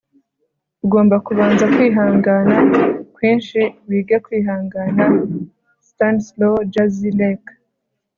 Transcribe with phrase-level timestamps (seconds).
[0.85, 2.55] ugomba kubanza kwihangana
[3.15, 5.03] kwinshi kugirango wige kwihangana.-
[5.89, 7.43] stanislaw jerzy lec